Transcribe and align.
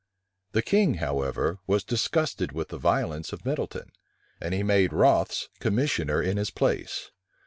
The 0.53 0.63
king, 0.63 0.95
however, 0.95 1.59
was 1.67 1.83
disgusted 1.83 2.53
with 2.53 2.69
the 2.69 2.79
violence 2.79 3.31
of 3.31 3.45
Middleton;[*] 3.45 3.91
and 4.41 4.51
he 4.51 4.63
made 4.63 4.93
Rothes 4.93 5.49
commissioner 5.59 6.23
in 6.23 6.37
his 6.37 6.49
place. 6.49 7.11